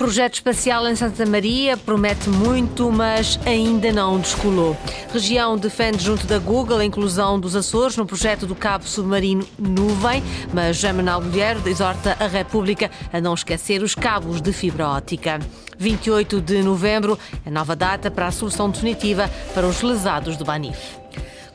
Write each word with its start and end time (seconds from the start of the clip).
Projeto 0.00 0.36
espacial 0.36 0.88
em 0.88 0.96
Santa 0.96 1.26
Maria 1.26 1.76
promete 1.76 2.30
muito, 2.30 2.90
mas 2.90 3.38
ainda 3.44 3.92
não 3.92 4.18
descolou. 4.18 4.74
Região 5.12 5.58
defende 5.58 6.02
junto 6.02 6.26
da 6.26 6.38
Google 6.38 6.78
a 6.78 6.84
inclusão 6.86 7.38
dos 7.38 7.54
Açores 7.54 7.98
no 7.98 8.06
projeto 8.06 8.46
do 8.46 8.54
cabo 8.54 8.86
submarino 8.86 9.46
Nuvem, 9.58 10.22
mas 10.54 10.78
Jamanal 10.78 11.20
Mulher 11.20 11.58
exorta 11.66 12.16
a 12.18 12.26
República 12.26 12.90
a 13.12 13.20
não 13.20 13.34
esquecer 13.34 13.82
os 13.82 13.94
cabos 13.94 14.40
de 14.40 14.54
fibra 14.54 14.88
óptica. 14.88 15.38
28 15.78 16.40
de 16.40 16.62
novembro, 16.62 17.18
a 17.44 17.50
nova 17.50 17.76
data 17.76 18.10
para 18.10 18.28
a 18.28 18.32
solução 18.32 18.70
definitiva 18.70 19.30
para 19.52 19.66
os 19.66 19.82
lesados 19.82 20.34
do 20.34 20.46
Banif. 20.46 20.99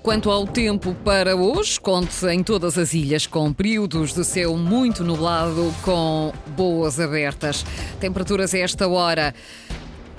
Quanto 0.05 0.29
ao 0.29 0.45
tempo 0.45 0.95
para 1.03 1.35
hoje, 1.35 1.79
conte 1.79 2.27
em 2.27 2.43
todas 2.43 2.77
as 2.77 2.93
ilhas 2.93 3.25
com 3.25 3.51
períodos 3.51 4.13
de 4.13 4.23
céu 4.23 4.55
muito 4.55 5.03
nublado, 5.03 5.73
com 5.81 6.31
boas 6.55 6.99
abertas. 6.99 7.65
Temperaturas 7.99 8.53
a 8.53 8.59
esta 8.59 8.87
hora. 8.87 9.33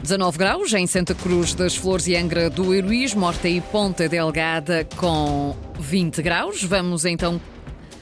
19 0.02 0.38
graus 0.38 0.74
em 0.74 0.88
Santa 0.88 1.14
Cruz 1.14 1.54
das 1.54 1.76
Flores 1.76 2.08
e 2.08 2.16
Angra 2.16 2.50
do 2.50 2.74
Heroísmo, 2.74 3.20
Morta 3.20 3.48
e 3.48 3.60
Ponta 3.60 4.08
Delgada 4.08 4.84
com 4.96 5.54
20 5.78 6.20
graus. 6.20 6.64
Vamos 6.64 7.04
então 7.04 7.40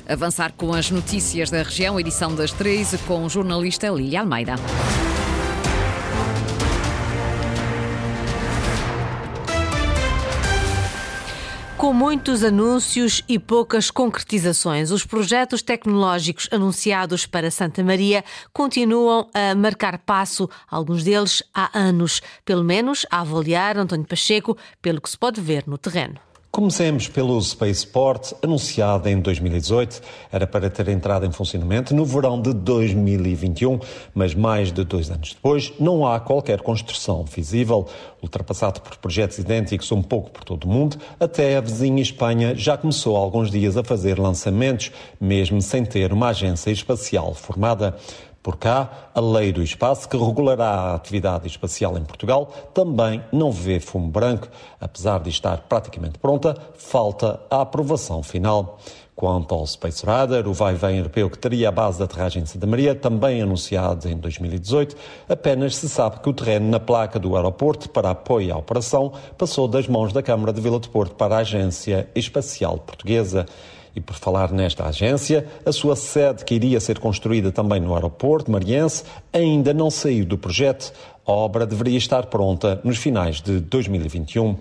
avançar 0.09 0.55
com 0.57 0.73
as 0.73 0.91
notícias 0.91 1.51
da 1.51 1.63
região, 1.63 2.01
edição 2.01 2.35
das 2.35 2.51
13, 2.51 2.97
com 3.07 3.27
o 3.27 3.29
jornalista 3.29 3.91
Lília 3.91 4.21
Almeida. 4.21 4.55
Com 11.85 11.93
muitos 11.93 12.43
anúncios 12.43 13.23
e 13.29 13.39
poucas 13.39 13.91
concretizações, 13.91 14.91
os 14.91 15.05
projetos 15.05 15.61
tecnológicos 15.61 16.49
anunciados 16.51 17.27
para 17.27 17.51
Santa 17.51 17.85
Maria 17.85 18.25
continuam 18.55 19.29
a 19.35 19.55
marcar 19.55 19.99
passo, 19.99 20.49
alguns 20.67 21.05
deles 21.05 21.43
há 21.53 21.79
anos, 21.79 22.23
pelo 22.43 22.65
menos 22.65 23.05
a 23.11 23.21
avaliar 23.21 23.77
António 23.77 24.07
Pacheco, 24.07 24.57
pelo 24.81 24.99
que 24.99 25.11
se 25.11 25.19
pode 25.19 25.43
ver 25.43 25.65
no 25.67 25.77
terreno. 25.77 26.19
Comecemos 26.55 27.09
pelo 27.09 27.43
Spaceport, 27.43 28.33
anunciado 28.41 29.09
em 29.09 29.21
2018. 29.21 30.01
Era 30.31 30.47
para 30.47 30.71
ter 30.71 30.87
entrado 30.87 31.27
em 31.27 31.33
funcionamento 31.33 31.93
no 31.93 32.05
verão 32.05 32.41
de 32.41 32.53
2021, 32.53 33.81
mas 34.15 34.37
mais 34.37 34.71
de 34.71 34.85
dois 34.85 35.11
anos 35.11 35.35
depois 35.35 35.73
não 35.81 36.07
há 36.07 36.21
qualquer 36.21 36.61
construção 36.61 37.25
visível. 37.25 37.89
Ultrapassado 38.23 38.81
por 38.83 38.97
projetos 38.99 39.39
idênticos 39.39 39.91
um 39.91 40.01
pouco 40.01 40.31
por 40.31 40.45
todo 40.45 40.63
o 40.67 40.69
mundo, 40.69 40.97
até 41.19 41.57
a 41.57 41.61
vizinha 41.61 42.01
Espanha 42.01 42.55
já 42.55 42.77
começou 42.77 43.17
há 43.17 43.19
alguns 43.19 43.51
dias 43.51 43.77
a 43.77 43.83
fazer 43.83 44.21
lançamentos, 44.21 44.93
mesmo 45.21 45.61
sem 45.61 45.85
ter 45.85 46.13
uma 46.13 46.29
agência 46.29 46.71
espacial 46.71 47.35
formada. 47.35 47.97
Por 48.45 48.59
cá, 48.59 49.09
a 49.15 49.21
lei 49.23 49.55
do 49.55 49.63
espaço, 49.63 50.07
que 50.07 50.19
regulará 50.19 50.69
a 50.69 50.95
atividade 50.97 51.47
espacial 51.47 51.97
em 51.97 52.05
Portugal, 52.05 52.53
também 52.75 53.25
não 53.33 53.51
vê 53.51 53.81
fumo 53.81 54.07
branco. 54.07 54.49
Apesar 54.79 55.21
de 55.21 55.31
estar 55.31 55.63
praticamente 55.67 56.19
pronta, 56.19 56.55
falta 56.77 57.41
a 57.51 57.63
aprovação 57.63 58.23
final. 58.23 58.79
Quanto 59.17 59.55
ao 59.55 59.67
Space 59.67 60.05
Radar, 60.05 60.47
o 60.47 60.53
vai-vem 60.53 60.99
europeu 60.99 61.31
que 61.31 61.39
teria 61.39 61.71
a 61.71 61.73
base 61.73 61.97
de 61.97 62.05
aterragem 62.05 62.43
de 62.43 62.51
Santa 62.51 62.67
Maria, 62.67 62.95
também 62.95 63.41
anunciado 63.41 64.07
em 64.11 64.17
2018, 64.19 64.95
apenas 65.27 65.77
se 65.77 65.89
sabe 65.89 66.21
que 66.21 66.29
o 66.29 66.35
terreno 66.35 66.69
na 66.69 66.79
placa 66.79 67.19
do 67.19 67.37
aeroporto 67.37 67.89
para 67.89 68.11
apoio 68.11 68.53
à 68.53 68.59
operação 68.59 69.11
passou 69.39 69.67
das 69.67 69.89
mãos 69.89 70.13
da 70.13 70.23
Câmara 70.23 70.53
de 70.53 70.61
Vila 70.61 70.79
de 70.79 70.91
Porto 70.91 71.15
para 71.15 71.37
a 71.37 71.39
Agência 71.39 72.11
Espacial 72.15 72.77
Portuguesa. 72.77 73.47
E 73.95 74.01
por 74.01 74.17
falar 74.17 74.51
nesta 74.51 74.87
agência, 74.87 75.47
a 75.65 75.71
sua 75.71 75.95
sede, 75.95 76.45
que 76.45 76.55
iria 76.55 76.81
ser 76.81 76.99
construída 76.99 77.53
também 77.53 77.81
no 77.81 77.95
aeroporto 77.95 78.51
mariense, 78.51 79.05
ainda 79.33 79.73
não 79.73 79.91
saiu 79.91 80.25
do 80.25 80.37
projeto. 80.37 80.93
A 81.27 81.33
obra 81.33 81.65
deveria 81.65 81.99
estar 81.99 82.27
pronta 82.27 82.81
nos 82.83 82.99
finais 82.99 83.41
de 83.41 83.61
2021. 83.61 84.57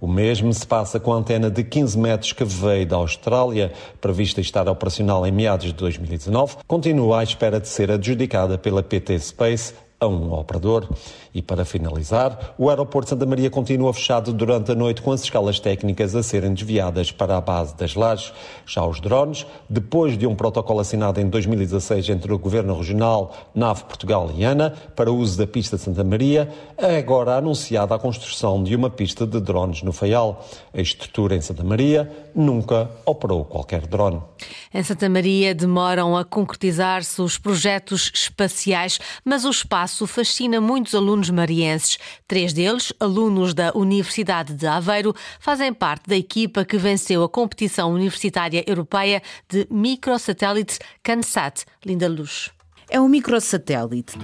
O 0.00 0.08
mesmo 0.08 0.52
se 0.52 0.66
passa 0.66 0.98
com 0.98 1.12
a 1.12 1.16
antena 1.16 1.48
de 1.48 1.62
15 1.62 1.96
metros 1.96 2.32
que 2.32 2.44
veio 2.44 2.84
da 2.84 2.96
Austrália, 2.96 3.72
prevista 4.00 4.40
estar 4.40 4.68
operacional 4.68 5.24
em 5.24 5.30
meados 5.30 5.66
de 5.66 5.74
2019, 5.74 6.56
continua 6.66 7.20
à 7.20 7.22
espera 7.22 7.60
de 7.60 7.68
ser 7.68 7.88
adjudicada 7.88 8.58
pela 8.58 8.82
PT 8.82 9.16
Space 9.20 9.74
a 10.02 10.06
um 10.08 10.32
operador. 10.32 10.88
E 11.34 11.40
para 11.40 11.64
finalizar, 11.64 12.54
o 12.58 12.68
aeroporto 12.68 13.10
Santa 13.10 13.24
Maria 13.24 13.48
continua 13.48 13.94
fechado 13.94 14.32
durante 14.32 14.72
a 14.72 14.74
noite 14.74 15.00
com 15.00 15.12
as 15.12 15.22
escalas 15.22 15.58
técnicas 15.58 16.14
a 16.14 16.22
serem 16.22 16.52
desviadas 16.52 17.10
para 17.10 17.36
a 17.36 17.40
base 17.40 17.74
das 17.76 17.94
lajes. 17.94 18.32
Já 18.66 18.84
os 18.84 19.00
drones, 19.00 19.46
depois 19.68 20.18
de 20.18 20.26
um 20.26 20.34
protocolo 20.34 20.80
assinado 20.80 21.20
em 21.20 21.28
2016 21.28 22.08
entre 22.10 22.32
o 22.32 22.38
Governo 22.38 22.76
Regional, 22.76 23.32
NAV 23.54 23.84
Portugal 23.84 24.30
e 24.34 24.44
ANA, 24.44 24.70
para 24.94 25.10
uso 25.10 25.38
da 25.38 25.46
pista 25.46 25.76
de 25.76 25.82
Santa 25.82 26.04
Maria, 26.04 26.52
é 26.76 26.98
agora 26.98 27.36
anunciada 27.36 27.94
a 27.94 27.98
construção 27.98 28.62
de 28.62 28.74
uma 28.74 28.90
pista 28.90 29.26
de 29.26 29.40
drones 29.40 29.82
no 29.82 29.92
Faial. 29.92 30.44
A 30.74 30.80
estrutura 30.80 31.36
em 31.36 31.40
Santa 31.40 31.62
Maria 31.62 32.10
nunca 32.34 32.90
operou 33.06 33.44
qualquer 33.44 33.86
drone. 33.86 34.20
Em 34.74 34.82
Santa 34.82 35.08
Maria 35.08 35.54
demoram 35.54 36.16
a 36.16 36.24
concretizar-se 36.24 37.20
os 37.22 37.38
projetos 37.38 38.10
espaciais, 38.14 38.98
mas 39.24 39.44
o 39.44 39.50
espaço 39.50 39.91
fascina 40.06 40.60
muitos 40.60 40.94
alunos 40.94 41.12
alunos 41.12 41.30
marienses. 41.30 41.98
Três 42.26 42.52
deles, 42.52 42.92
alunos 42.98 43.54
da 43.54 43.72
Universidade 43.74 44.54
de 44.54 44.66
Aveiro, 44.66 45.14
fazem 45.38 45.72
parte 45.72 46.08
da 46.08 46.16
equipa 46.16 46.64
que 46.64 46.76
venceu 46.76 47.22
a 47.22 47.28
competição 47.28 47.92
universitária 47.92 48.64
europeia 48.66 49.22
de 49.48 49.66
microsatélite 49.70 50.78
CANSAT. 51.02 51.64
Linda 51.84 52.08
Luz. 52.08 52.50
É 52.88 53.00
um 53.00 53.08
microsatélite 53.08 54.16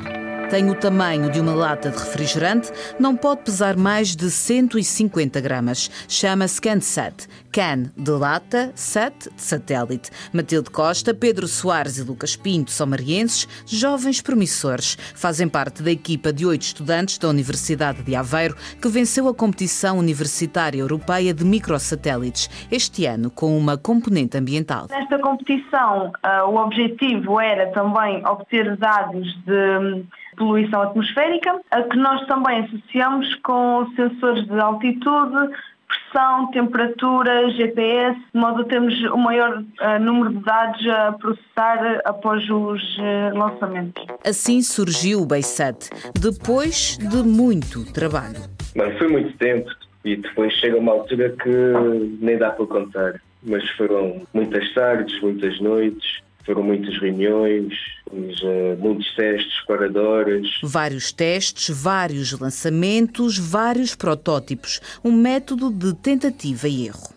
tem 0.50 0.70
o 0.70 0.74
tamanho 0.74 1.30
de 1.30 1.40
uma 1.40 1.54
lata 1.54 1.90
de 1.90 1.98
refrigerante, 1.98 2.72
não 2.98 3.14
pode 3.14 3.42
pesar 3.42 3.76
mais 3.76 4.16
de 4.16 4.30
150 4.30 5.40
gramas. 5.42 5.90
Chama-se 6.08 6.58
CanSat. 6.60 7.28
Can 7.52 7.90
de 7.96 8.10
lata, 8.10 8.72
Sat 8.74 9.28
de 9.34 9.42
satélite. 9.42 10.10
Matilde 10.32 10.70
Costa, 10.70 11.12
Pedro 11.12 11.46
Soares 11.46 11.98
e 11.98 12.02
Lucas 12.02 12.34
Pinto 12.34 12.70
são 12.70 12.86
marienses, 12.86 13.46
jovens 13.66 14.22
promissores. 14.22 14.96
Fazem 15.14 15.48
parte 15.48 15.82
da 15.82 15.90
equipa 15.90 16.32
de 16.32 16.46
oito 16.46 16.62
estudantes 16.62 17.18
da 17.18 17.28
Universidade 17.28 18.02
de 18.02 18.16
Aveiro 18.16 18.56
que 18.80 18.88
venceu 18.88 19.28
a 19.28 19.34
competição 19.34 19.98
universitária 19.98 20.80
europeia 20.80 21.34
de 21.34 21.44
microsatélites, 21.44 22.48
este 22.70 23.04
ano 23.04 23.30
com 23.30 23.56
uma 23.56 23.76
componente 23.76 24.38
ambiental. 24.38 24.86
Nesta 24.88 25.18
competição, 25.18 26.12
uh, 26.24 26.48
o 26.48 26.56
objetivo 26.56 27.38
era 27.38 27.70
também 27.72 28.24
obter 28.26 28.76
dados 28.76 29.26
de 29.44 30.06
poluição 30.38 30.82
atmosférica, 30.82 31.60
a 31.70 31.82
que 31.82 31.96
nós 31.96 32.24
também 32.26 32.60
associamos 32.60 33.34
com 33.42 33.86
sensores 33.96 34.46
de 34.46 34.58
altitude, 34.58 35.50
pressão, 35.88 36.50
temperatura, 36.50 37.50
GPS, 37.50 38.18
de 38.32 38.40
modo 38.40 38.62
a 38.62 38.64
termos 38.64 38.94
o 39.04 39.16
maior 39.16 39.58
uh, 39.58 39.98
número 40.00 40.34
de 40.34 40.44
dados 40.44 40.86
a 40.88 41.12
processar 41.12 42.00
após 42.04 42.48
os 42.48 42.98
uh, 42.98 43.36
lançamentos. 43.36 44.04
Assim 44.24 44.62
surgiu 44.62 45.22
o 45.22 45.26
BaseSat, 45.26 45.90
depois 46.18 46.98
de 46.98 47.22
muito 47.22 47.90
trabalho. 47.92 48.40
Mano, 48.76 48.96
foi 48.98 49.08
muito 49.08 49.36
tempo 49.38 49.70
e 50.04 50.16
depois 50.16 50.52
chega 50.54 50.78
uma 50.78 50.92
altura 50.92 51.34
que 51.42 51.50
nem 52.20 52.38
dá 52.38 52.50
para 52.50 52.66
contar. 52.66 53.20
Mas 53.42 53.68
foram 53.70 54.26
muitas 54.34 54.72
tardes, 54.74 55.20
muitas 55.22 55.60
noites, 55.60 56.20
foram 56.48 56.62
muitas 56.62 56.98
reuniões, 56.98 57.74
eh, 58.10 58.76
muitos 58.78 59.14
testes, 59.14 59.60
paradoras. 59.66 60.48
Vários 60.62 61.12
testes, 61.12 61.68
vários 61.68 62.32
lançamentos, 62.40 63.38
vários 63.38 63.94
protótipos. 63.94 64.80
Um 65.04 65.12
método 65.12 65.70
de 65.70 65.94
tentativa 65.94 66.66
e 66.66 66.86
erro. 66.86 67.12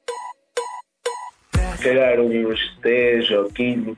Se 1.77 1.83
calhar 1.83 2.19
uns 2.19 2.77
10 2.83 3.31
ou 3.31 3.45
15, 3.45 3.95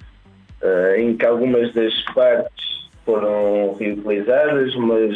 eh, 0.61 0.95
em 0.99 1.17
que 1.17 1.25
algumas 1.25 1.73
das 1.73 1.99
partes 2.13 2.87
foram 3.03 3.75
reutilizadas, 3.79 4.75
mas 4.75 5.15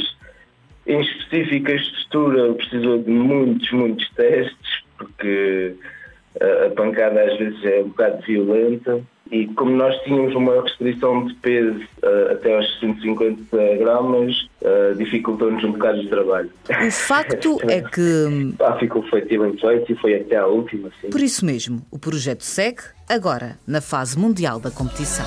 em 0.88 1.00
específico 1.00 1.70
a 1.70 1.76
estrutura 1.76 2.54
precisou 2.56 3.04
de 3.04 3.12
muitos, 3.12 3.72
muitos 3.72 4.10
testes, 4.16 4.84
porque 4.98 5.76
eh, 6.40 6.66
a 6.66 6.70
pancada 6.72 7.22
às 7.22 7.38
vezes 7.38 7.64
é 7.66 7.82
um 7.82 7.90
bocado 7.90 8.20
violenta 8.26 9.06
e 9.32 9.48
como 9.56 9.72
nós 9.72 9.96
tínhamos 10.04 10.36
uma 10.36 10.62
restrição 10.62 11.26
de 11.26 11.34
peso 11.36 11.80
uh, 12.04 12.32
até 12.32 12.56
aos 12.56 12.80
150 12.80 13.78
gramas, 13.78 14.48
uh, 14.62 14.96
dificultou-nos 14.98 15.64
um 15.64 15.72
bocado 15.72 16.02
o 16.02 16.08
trabalho. 16.08 16.50
O 16.86 16.92
facto 16.92 17.58
é 17.70 17.82
que. 17.82 18.54
Ah, 18.60 18.78
ficou 18.78 19.04
feito 19.04 19.34
e 19.34 19.38
bem 19.38 19.58
feito 19.58 19.92
e 19.92 19.96
foi 19.96 20.16
até 20.16 20.38
à 20.38 20.46
última. 20.46 20.90
Sim. 21.02 21.10
Por 21.10 21.22
isso 21.22 21.46
mesmo, 21.46 21.82
o 21.92 22.00
projeto 22.00 22.44
segue 22.44 22.82
agora 23.08 23.58
na 23.68 23.82
fase 23.82 24.18
mundial 24.18 24.60
da 24.60 24.72
competição. 24.72 25.26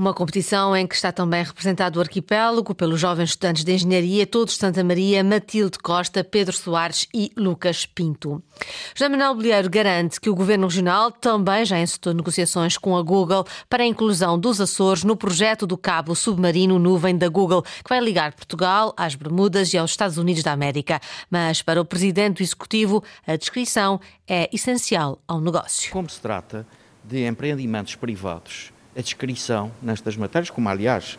Uma 0.00 0.14
competição 0.14 0.74
em 0.74 0.86
que 0.86 0.94
está 0.94 1.12
também 1.12 1.44
representado 1.44 1.98
o 1.98 2.00
arquipélago 2.00 2.74
pelos 2.74 2.98
jovens 2.98 3.28
estudantes 3.28 3.62
de 3.62 3.74
engenharia, 3.74 4.26
todos 4.26 4.56
Santa 4.56 4.82
Maria, 4.82 5.22
Matilde 5.22 5.78
Costa, 5.78 6.24
Pedro 6.24 6.56
Soares 6.56 7.06
e 7.12 7.30
Lucas 7.36 7.84
Pinto. 7.84 8.42
José 8.94 9.10
Manuel 9.10 9.34
Bolheiro 9.34 9.68
garante 9.68 10.18
que 10.18 10.30
o 10.30 10.34
Governo 10.34 10.68
Regional 10.68 11.12
também 11.12 11.66
já 11.66 11.78
encetou 11.78 12.14
negociações 12.14 12.78
com 12.78 12.96
a 12.96 13.02
Google 13.02 13.44
para 13.68 13.82
a 13.82 13.86
inclusão 13.86 14.38
dos 14.38 14.58
Açores 14.58 15.04
no 15.04 15.14
projeto 15.14 15.66
do 15.66 15.76
cabo 15.76 16.14
submarino 16.14 16.78
nuvem 16.78 17.14
da 17.14 17.28
Google, 17.28 17.62
que 17.62 17.90
vai 17.90 18.00
ligar 18.00 18.32
Portugal 18.32 18.94
às 18.96 19.14
Bermudas 19.14 19.74
e 19.74 19.76
aos 19.76 19.90
Estados 19.90 20.16
Unidos 20.16 20.42
da 20.42 20.52
América. 20.52 20.98
Mas 21.30 21.60
para 21.60 21.78
o 21.78 21.84
Presidente 21.84 22.38
do 22.38 22.42
Executivo, 22.42 23.04
a 23.26 23.36
descrição 23.36 24.00
é 24.26 24.48
essencial 24.50 25.18
ao 25.28 25.42
negócio. 25.42 25.92
Como 25.92 26.08
se 26.08 26.22
trata 26.22 26.66
de 27.04 27.26
empreendimentos 27.26 27.96
privados 27.96 28.72
a 29.00 29.02
descrição 29.02 29.72
nestas 29.82 30.16
matérias, 30.16 30.50
como 30.50 30.68
aliás 30.68 31.18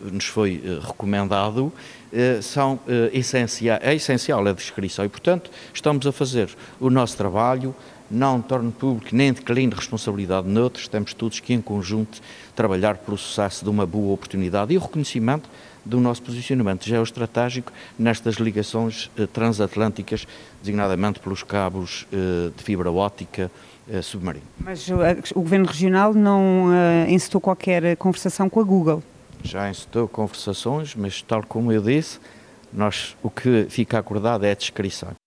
nos 0.00 0.24
foi 0.24 0.62
uh, 0.64 0.86
recomendado, 0.86 1.66
uh, 1.66 2.42
são 2.42 2.74
uh, 2.74 2.80
essencial, 3.12 3.78
é 3.80 3.94
essencial 3.94 4.44
a 4.46 4.52
descrição 4.52 5.04
e, 5.04 5.08
portanto, 5.08 5.50
estamos 5.72 6.06
a 6.06 6.12
fazer 6.12 6.48
o 6.80 6.90
nosso 6.90 7.16
trabalho, 7.16 7.74
não 8.10 8.40
torno 8.40 8.72
público 8.72 9.14
nem 9.14 9.32
declino 9.32 9.76
responsabilidade 9.76 10.48
noutros, 10.48 10.88
temos 10.88 11.12
todos 11.12 11.38
que 11.40 11.52
em 11.52 11.60
conjunto 11.60 12.20
trabalhar 12.58 12.96
pelo 12.96 13.16
sucesso 13.16 13.62
de 13.62 13.70
uma 13.70 13.86
boa 13.86 14.12
oportunidade 14.12 14.74
e 14.74 14.76
o 14.76 14.80
reconhecimento 14.80 15.48
do 15.84 16.00
nosso 16.00 16.20
posicionamento 16.24 16.84
geoestratégico 16.84 17.72
nestas 17.96 18.34
ligações 18.34 19.08
transatlânticas, 19.32 20.26
designadamente 20.60 21.20
pelos 21.20 21.44
cabos 21.44 22.04
de 22.10 22.64
fibra 22.64 22.90
óptica, 22.90 23.48
eh, 23.88 24.02
submarino. 24.02 24.44
Mas 24.58 24.88
o, 24.88 24.96
o 25.36 25.42
Governo 25.42 25.66
Regional 25.66 26.12
não 26.12 26.66
uh, 26.66 27.08
encetou 27.08 27.40
qualquer 27.40 27.96
conversação 27.96 28.50
com 28.50 28.60
a 28.60 28.64
Google? 28.64 29.02
Já 29.42 29.70
encetou 29.70 30.08
conversações, 30.08 30.96
mas 30.96 31.22
tal 31.22 31.42
como 31.44 31.72
eu 31.72 31.80
disse, 31.80 32.18
nós, 32.72 33.16
o 33.22 33.30
que 33.30 33.66
fica 33.70 33.98
acordado 33.98 34.44
é 34.44 34.50
a 34.50 34.54
descrição. 34.54 35.17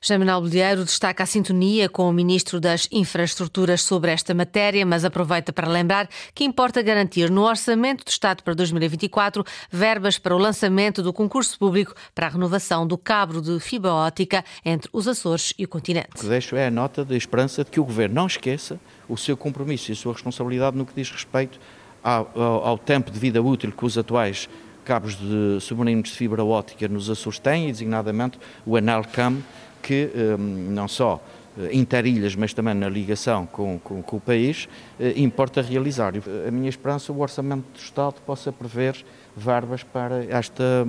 José 0.00 0.16
Manuel 0.16 0.42
destaca 0.84 1.24
a 1.24 1.26
sintonia 1.26 1.88
com 1.88 2.08
o 2.08 2.12
Ministro 2.12 2.60
das 2.60 2.88
Infraestruturas 2.92 3.82
sobre 3.82 4.12
esta 4.12 4.32
matéria, 4.32 4.86
mas 4.86 5.04
aproveita 5.04 5.52
para 5.52 5.68
lembrar 5.68 6.08
que 6.34 6.44
importa 6.44 6.80
garantir 6.82 7.30
no 7.30 7.42
Orçamento 7.42 8.04
do 8.04 8.08
Estado 8.08 8.42
para 8.42 8.54
2024 8.54 9.44
verbas 9.70 10.18
para 10.18 10.34
o 10.34 10.38
lançamento 10.38 11.02
do 11.02 11.12
concurso 11.12 11.58
público 11.58 11.94
para 12.14 12.28
a 12.28 12.30
renovação 12.30 12.86
do 12.86 12.96
cabo 12.96 13.40
de 13.40 13.58
fibra 13.58 13.92
óptica 13.92 14.44
entre 14.64 14.88
os 14.92 15.08
Açores 15.08 15.52
e 15.58 15.64
o 15.64 15.68
continente. 15.68 16.10
O 16.14 16.20
que 16.20 16.26
deixo 16.26 16.54
é 16.54 16.66
a 16.66 16.70
nota 16.70 17.04
de 17.04 17.16
esperança 17.16 17.64
de 17.64 17.70
que 17.70 17.80
o 17.80 17.84
Governo 17.84 18.14
não 18.14 18.26
esqueça 18.26 18.78
o 19.08 19.16
seu 19.16 19.36
compromisso 19.36 19.90
e 19.90 19.92
a 19.92 19.96
sua 19.96 20.12
responsabilidade 20.12 20.76
no 20.76 20.86
que 20.86 20.94
diz 20.94 21.10
respeito 21.10 21.58
ao, 22.02 22.30
ao, 22.34 22.66
ao 22.66 22.78
tempo 22.78 23.10
de 23.10 23.18
vida 23.18 23.42
útil 23.42 23.72
que 23.72 23.84
os 23.84 23.98
atuais 23.98 24.48
cabos 24.88 25.16
de 25.16 25.60
submarinos 25.60 26.08
de 26.08 26.16
fibra 26.16 26.42
óptica 26.42 26.88
nos 26.88 27.10
Açores 27.10 27.38
têm, 27.38 27.68
e 27.68 27.72
designadamente 27.72 28.38
o 28.64 28.74
ANALCAM, 28.74 29.42
que 29.82 30.10
um, 30.38 30.70
não 30.70 30.88
só 30.88 31.20
eh, 31.58 31.70
interilhas, 31.72 32.36
mas 32.36 32.54
também 32.54 32.74
na 32.74 32.88
ligação 32.88 33.44
com, 33.46 33.78
com, 33.78 34.00
com 34.02 34.16
o 34.16 34.20
país, 34.20 34.68
eh, 35.00 35.14
importa 35.16 35.60
realizar. 35.60 36.12
A 36.46 36.50
minha 36.50 36.68
esperança, 36.68 37.12
o 37.12 37.20
Orçamento 37.20 37.64
do 37.72 37.78
Estado 37.78 38.16
possa 38.24 38.52
prever 38.52 39.04
verbas 39.38 39.82
para 39.82 40.24
esta, 40.24 40.86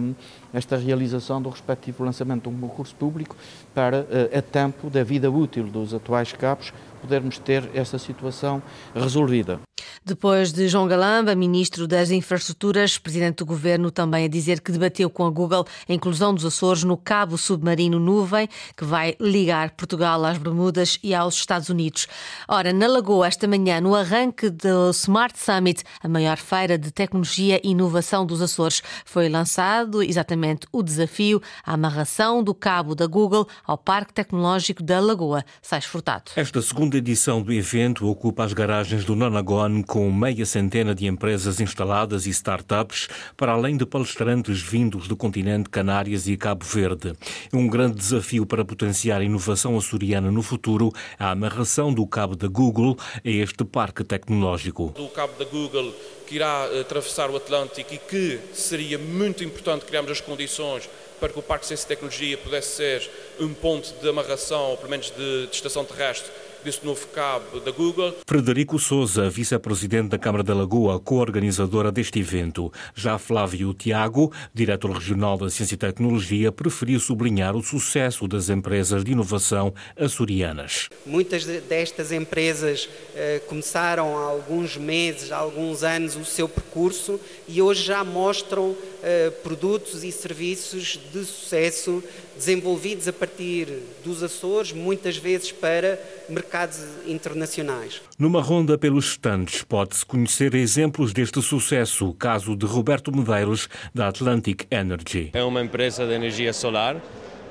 esta 0.53 0.77
realização 0.77 1.41
do 1.41 1.49
respectivo 1.49 2.03
lançamento 2.03 2.49
de 2.49 2.55
um 2.55 2.59
concurso 2.59 2.95
público 2.95 3.35
para, 3.73 4.07
eh, 4.09 4.37
a 4.37 4.41
tempo 4.41 4.89
da 4.89 5.03
vida 5.03 5.29
útil 5.29 5.65
dos 5.65 5.93
atuais 5.93 6.33
cabos, 6.33 6.73
podermos 7.01 7.37
ter 7.37 7.69
essa 7.73 7.97
situação 7.97 8.61
resolvida. 8.93 9.59
Depois 10.03 10.51
de 10.51 10.67
João 10.67 10.87
Galamba, 10.87 11.35
ministro 11.35 11.87
das 11.87 12.09
Infraestruturas, 12.09 12.97
presidente 12.97 13.37
do 13.37 13.45
governo, 13.45 13.91
também 13.91 14.25
a 14.25 14.27
dizer 14.27 14.61
que 14.61 14.71
debateu 14.71 15.09
com 15.09 15.25
a 15.25 15.29
Google 15.29 15.65
a 15.87 15.93
inclusão 15.93 16.33
dos 16.33 16.45
Açores 16.45 16.83
no 16.83 16.97
cabo 16.97 17.37
submarino 17.37 17.99
nuvem 17.99 18.47
que 18.75 18.85
vai 18.85 19.15
ligar 19.19 19.71
Portugal 19.71 20.23
às 20.25 20.37
Bermudas 20.37 20.97
e 21.03 21.13
aos 21.13 21.35
Estados 21.35 21.69
Unidos. 21.69 22.07
Ora, 22.47 22.71
na 22.71 22.87
Lagoa, 22.87 23.27
esta 23.27 23.47
manhã, 23.47 23.81
no 23.81 23.93
arranque 23.93 24.49
do 24.49 24.89
Smart 24.91 25.37
Summit, 25.37 25.83
a 26.01 26.07
maior 26.07 26.37
feira 26.37 26.77
de 26.77 26.91
tecnologia 26.91 27.59
e 27.63 27.71
inovação 27.71 28.25
dos 28.25 28.38
Açores, 28.41 28.81
foi 29.05 29.29
lançado 29.29 30.01
exatamente 30.01 30.67
o 30.71 30.81
desafio 30.81 31.41
à 31.65 31.73
amarração 31.73 32.43
do 32.43 32.53
cabo 32.53 32.95
da 32.95 33.07
Google 33.07 33.47
ao 33.65 33.77
Parque 33.77 34.13
Tecnológico 34.13 34.83
da 34.83 34.99
Lagoa. 34.99 35.43
Sais 35.61 35.85
Furtado. 35.85 36.31
Esta 36.35 36.61
segunda 36.61 36.97
edição 36.97 37.41
do 37.41 37.53
evento 37.53 38.07
ocupa 38.07 38.43
as 38.43 38.53
garagens 38.53 39.03
do 39.05 39.15
Nonagon 39.15 39.83
com 39.83 40.11
meia 40.11 40.45
centena 40.45 40.93
de 40.95 41.07
empresas 41.07 41.59
instaladas 41.59 42.25
e 42.25 42.29
startups, 42.29 43.07
para 43.35 43.53
além 43.53 43.77
de 43.77 43.85
palestrantes 43.85 44.61
vindos 44.61 45.07
do 45.07 45.15
continente 45.15 45.69
Canárias 45.69 46.27
e 46.27 46.37
Cabo 46.37 46.65
Verde. 46.65 47.13
É 47.51 47.55
um 47.55 47.67
grande 47.67 47.95
desafio 47.95 48.45
para 48.45 48.65
potenciar 48.65 49.21
a 49.21 49.23
inovação 49.23 49.77
açoriana 49.77 50.31
no 50.31 50.41
futuro, 50.41 50.91
a 51.17 51.31
amarração 51.31 51.93
do 51.93 52.05
cabo 52.07 52.35
da 52.35 52.47
Google 52.47 52.97
a 53.15 53.29
este 53.29 53.63
parque 53.63 54.03
tecnológico. 54.03 54.93
O 54.97 55.09
cabo 55.09 55.33
da 55.37 55.45
Google 55.45 55.93
que 56.29 56.35
irá 56.35 56.69
eh, 56.71 56.81
atravessar 56.81 57.31
o 57.31 57.35
Atlântico 57.35 57.91
e 57.91 57.97
que 57.97 58.39
seria 58.53 58.99
muito 58.99 59.43
importante 59.43 59.83
criarmos 59.83 60.11
as 60.11 60.21
condições 60.21 60.87
para 61.19 61.29
que 61.29 61.39
o 61.39 61.41
Parque 61.41 61.63
de 61.63 61.69
Ciência 61.69 61.85
e 61.85 61.87
Tecnologia 61.87 62.37
pudesse 62.37 62.75
ser 62.75 63.09
um 63.39 63.51
ponto 63.51 63.91
de 63.99 64.07
amarração, 64.07 64.69
ou 64.69 64.77
pelo 64.77 64.91
menos 64.91 65.09
de, 65.09 65.47
de 65.47 65.55
estação 65.55 65.83
terrestre, 65.83 66.31
desse 66.63 66.85
novo 66.85 67.07
cabo 67.07 67.59
da 67.59 67.71
Google. 67.71 68.15
Frederico 68.27 68.77
Souza, 68.77 69.29
vice-presidente 69.29 70.09
da 70.09 70.17
Câmara 70.17 70.43
da 70.43 70.53
Lagoa, 70.53 70.99
co-organizadora 70.99 71.91
deste 71.91 72.19
evento. 72.19 72.71
Já 72.93 73.17
Flávio 73.17 73.73
Tiago, 73.73 74.31
diretor 74.53 74.91
regional 74.91 75.37
da 75.37 75.49
Ciência 75.49 75.75
e 75.75 75.77
Tecnologia, 75.77 76.51
preferiu 76.51 76.99
sublinhar 76.99 77.55
o 77.55 77.63
sucesso 77.63 78.27
das 78.27 78.49
empresas 78.49 79.03
de 79.03 79.11
inovação 79.11 79.73
açorianas. 79.97 80.89
Muitas 81.05 81.45
destas 81.45 82.11
empresas 82.11 82.89
eh, 83.15 83.41
começaram 83.47 84.17
há 84.17 84.29
alguns 84.29 84.77
meses, 84.77 85.31
há 85.31 85.37
alguns 85.37 85.83
anos, 85.83 86.15
o 86.15 86.25
seu 86.25 86.47
percurso 86.47 87.19
e 87.47 87.61
hoje 87.61 87.83
já 87.83 88.03
mostram 88.03 88.75
eh, 89.03 89.31
produtos 89.43 90.03
e 90.03 90.11
serviços 90.11 90.99
de 91.11 91.23
sucesso 91.25 92.03
desenvolvidos 92.35 93.07
a 93.07 93.13
partir 93.13 93.67
dos 94.03 94.23
Açores, 94.23 94.71
muitas 94.71 95.17
vezes 95.17 95.51
para 95.51 95.99
mercados 96.29 96.79
internacionais. 97.05 98.01
Numa 98.17 98.41
ronda 98.41 98.77
pelos 98.77 99.11
estantes, 99.11 99.63
pode-se 99.63 100.05
conhecer 100.05 100.55
exemplos 100.55 101.11
deste 101.13 101.41
sucesso, 101.41 102.09
o 102.09 102.13
caso 102.13 102.55
de 102.55 102.65
Roberto 102.65 103.15
Medeiros, 103.15 103.67
da 103.93 104.07
Atlantic 104.07 104.65
Energy. 104.71 105.31
É 105.33 105.43
uma 105.43 105.61
empresa 105.61 106.05
de 106.05 106.13
energia 106.13 106.53
solar 106.53 107.01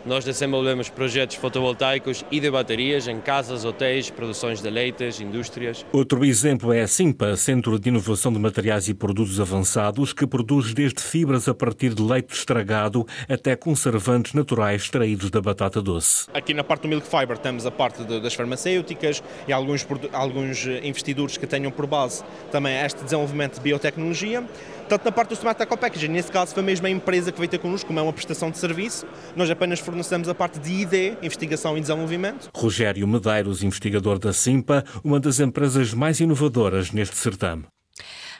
nós 0.08 0.24
desenvolvemos 0.24 0.88
projetos 0.88 1.36
fotovoltaicos 1.36 2.24
e 2.30 2.40
de 2.40 2.50
baterias 2.50 3.06
em 3.06 3.20
casas, 3.20 3.66
hotéis, 3.66 4.08
produções 4.08 4.62
de 4.62 4.70
leites, 4.70 5.20
indústrias. 5.20 5.84
Outro 5.92 6.24
exemplo 6.24 6.72
é 6.72 6.80
a 6.80 6.88
Simpa, 6.88 7.36
Centro 7.36 7.78
de 7.78 7.90
Inovação 7.90 8.32
de 8.32 8.38
Materiais 8.38 8.88
e 8.88 8.94
Produtos 8.94 9.38
Avançados, 9.38 10.14
que 10.14 10.26
produz 10.26 10.72
desde 10.72 11.02
fibras 11.02 11.46
a 11.46 11.52
partir 11.52 11.92
de 11.92 12.02
leite 12.02 12.34
estragado 12.34 13.06
até 13.28 13.54
conservantes 13.54 14.32
naturais 14.32 14.84
extraídos 14.84 15.30
da 15.30 15.42
batata 15.42 15.82
doce. 15.82 16.26
Aqui 16.32 16.54
na 16.54 16.64
parte 16.64 16.82
do 16.82 16.88
Milk 16.88 17.06
Fiber 17.06 17.36
temos 17.36 17.66
a 17.66 17.70
parte 17.70 18.02
de, 18.02 18.18
das 18.18 18.32
farmacêuticas 18.32 19.22
e 19.46 19.52
alguns, 19.52 19.86
alguns 20.14 20.66
investidores 20.82 21.36
que 21.36 21.46
tenham 21.46 21.70
por 21.70 21.86
base 21.86 22.24
também 22.50 22.74
este 22.78 23.04
desenvolvimento 23.04 23.56
de 23.56 23.60
biotecnologia. 23.60 24.42
Tanto 24.88 25.04
na 25.04 25.12
parte 25.12 25.28
do 25.28 25.34
Smart 25.34 25.60
Eco 25.60 25.76
Packaging, 25.76 26.08
nesse 26.08 26.32
caso 26.32 26.54
foi 26.54 26.62
mesmo 26.62 26.86
a 26.86 26.90
empresa 26.90 27.30
que 27.30 27.36
veio 27.36 27.50
ter 27.50 27.58
connosco, 27.58 27.86
como 27.86 27.98
é 27.98 28.02
uma 28.02 28.12
prestação 28.12 28.50
de 28.50 28.56
serviço, 28.56 29.06
nós 29.36 29.50
apenas 29.50 29.78
fornecemos 29.80 29.97
a 30.28 30.34
parte 30.34 30.58
de 30.58 30.72
ID, 30.72 31.16
investigação 31.22 31.76
e 31.76 31.80
desenvolvimento. 31.80 32.50
Rogério 32.54 33.06
Medeiros, 33.06 33.62
investigador 33.62 34.18
da 34.18 34.32
Simpa, 34.32 34.84
uma 35.02 35.18
das 35.20 35.40
empresas 35.40 35.94
mais 35.94 36.20
inovadoras 36.20 36.92
neste 36.92 37.16
certame. 37.16 37.64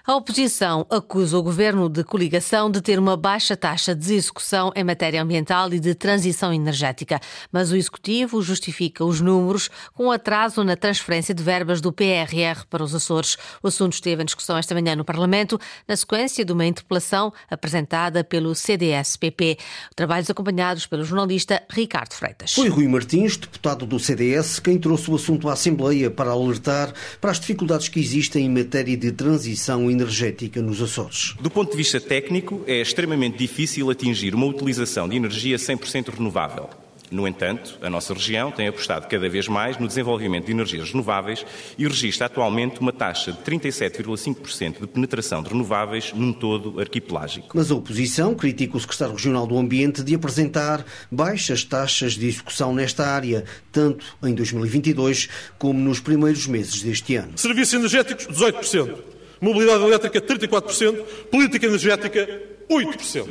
A 0.07 0.15
oposição 0.15 0.87
acusa 0.89 1.37
o 1.37 1.43
governo 1.43 1.89
de 1.89 2.03
coligação 2.03 2.71
de 2.71 2.81
ter 2.81 2.99
uma 2.99 3.17
baixa 3.17 3.57
taxa 3.57 3.95
de 3.95 4.15
execução 4.15 4.73
em 4.75 4.83
matéria 4.83 5.23
ambiental 5.23 5.73
e 5.73 5.79
de 5.79 5.95
transição 5.95 6.53
energética, 6.53 7.21
mas 7.53 7.71
o 7.71 7.77
executivo 7.77 8.41
justifica 8.41 9.05
os 9.05 9.21
números 9.21 9.69
com 9.93 10.11
atraso 10.11 10.65
na 10.65 10.77
transferência 10.77 11.35
de 11.35 11.43
verbas 11.43 11.81
do 11.81 11.93
PRR 11.93 12.65
para 12.71 12.83
os 12.83 12.95
Açores. 12.95 13.37
O 13.63 13.69
assunto 13.69 13.93
esteve 13.93 14.23
em 14.23 14.25
discussão 14.25 14.57
esta 14.57 14.75
manhã 14.75 14.97
no 14.97 15.05
Parlamento, 15.05 15.61
na 15.87 15.97
sequência 15.97 16.45
de 16.45 16.53
uma 16.53 16.65
interpelação 16.65 17.33
apresentada 17.51 18.25
pelo 18.25 18.55
CDS-PP. 18.55 19.59
Trabalhos 19.95 20.31
acompanhados 20.31 20.87
pelo 20.87 21.05
jornalista 21.05 21.63
Ricardo 21.69 22.15
Freitas. 22.15 22.55
Foi 22.55 22.69
Rui 22.69 22.89
Martins, 22.89 23.37
deputado 23.37 23.85
do 23.85 23.99
CDS, 23.99 24.59
quem 24.59 24.79
trouxe 24.79 25.11
o 25.11 25.17
assunto 25.17 25.51
à 25.51 25.53
Assembleia 25.53 26.11
para 26.11 26.31
alertar 26.31 26.95
para 27.21 27.31
as 27.31 27.39
dificuldades 27.39 27.89
que 27.89 28.01
existem 28.01 28.47
em 28.47 28.49
matéria 28.49 28.97
de 28.97 29.13
transição 29.13 29.83
energética 29.83 29.98
energética 29.99 30.63
nos 30.63 30.81
Açores. 30.81 31.35
Do 31.41 31.51
ponto 31.51 31.71
de 31.73 31.77
vista 31.77 32.01
técnico, 32.01 32.63
é 32.67 32.81
extremamente 32.81 33.37
difícil 33.37 33.91
atingir 33.91 34.35
uma 34.35 34.47
utilização 34.47 35.09
de 35.09 35.17
energia 35.17 35.57
100% 35.57 36.15
renovável. 36.17 36.71
No 37.11 37.27
entanto, 37.27 37.79
a 37.81 37.89
nossa 37.89 38.13
região 38.13 38.51
tem 38.51 38.69
apostado 38.69 39.07
cada 39.09 39.29
vez 39.29 39.49
mais 39.49 39.79
no 39.79 39.87
desenvolvimento 39.87 40.47
de 40.47 40.53
energias 40.53 40.91
renováveis 40.91 41.45
e 41.79 41.87
registra 41.87 42.27
atualmente 42.27 42.81
uma 42.81 42.93
taxa 42.93 43.33
de 43.33 43.39
37,5% 43.39 44.81
de 44.81 44.87
penetração 44.87 45.43
de 45.43 45.49
renováveis 45.49 46.13
num 46.13 46.33
todo 46.33 46.79
arquipelágico. 46.79 47.57
Mas 47.57 47.71
a 47.71 47.75
oposição 47.75 48.35
critica 48.35 48.77
o 48.77 48.81
secretário 48.81 49.15
regional 49.15 49.47
do 49.47 49.59
Ambiente 49.59 50.03
de 50.03 50.15
apresentar 50.15 50.85
baixas 51.11 51.65
taxas 51.65 52.13
de 52.13 52.27
execução 52.27 52.75
nesta 52.75 53.07
área, 53.07 53.45
tanto 53.73 54.05
em 54.23 54.35
2022 54.35 55.29
como 55.59 55.81
nos 55.81 56.01
primeiros 56.01 56.47
meses 56.47 56.83
deste 56.83 57.17
ano. 57.17 57.33
Serviços 57.37 57.75
energéticos, 57.75 58.27
18%. 58.27 59.18
Mobilidade 59.41 59.85
elétrica, 59.85 60.21
34%. 60.21 61.05
Política 61.31 61.67
energética, 61.67 62.43
8%. 62.69 63.29